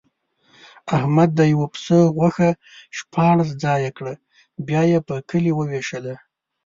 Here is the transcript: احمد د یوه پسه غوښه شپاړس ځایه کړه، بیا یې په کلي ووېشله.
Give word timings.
احمد 0.97 1.29
د 1.35 1.41
یوه 1.53 1.67
پسه 1.73 1.99
غوښه 2.17 2.49
شپاړس 2.97 3.49
ځایه 3.63 3.91
کړه، 3.97 4.13
بیا 4.67 4.81
یې 4.91 4.99
په 5.07 5.15
کلي 5.29 5.51
ووېشله. 5.55 6.15